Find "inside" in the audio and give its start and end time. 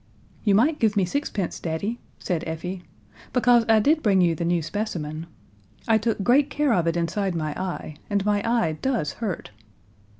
6.97-7.35